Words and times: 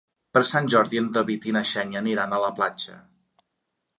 Per 0.35 0.41
Sant 0.51 0.69
Jordi 0.73 1.01
en 1.01 1.09
David 1.17 1.45
i 1.49 1.53
na 1.59 1.63
Xènia 1.73 2.01
aniran 2.03 2.33
a 2.33 2.39
la 2.47 2.51
platja. 2.61 2.97